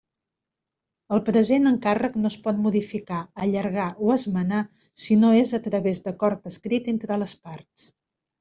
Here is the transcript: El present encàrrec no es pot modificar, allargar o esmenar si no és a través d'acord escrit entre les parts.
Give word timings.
El 1.17 1.19
present 1.27 1.69
encàrrec 1.71 2.15
no 2.23 2.31
es 2.31 2.37
pot 2.47 2.63
modificar, 2.63 3.19
allargar 3.47 3.87
o 4.07 4.11
esmenar 4.17 4.63
si 5.05 5.21
no 5.25 5.31
és 5.43 5.55
a 5.59 5.63
través 5.69 6.03
d'acord 6.09 6.53
escrit 6.55 6.95
entre 6.97 7.21
les 7.25 7.37
parts. 7.47 7.89